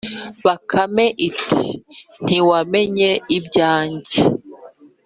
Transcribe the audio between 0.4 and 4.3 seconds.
bakame iti: “ntiwamenya ibyange.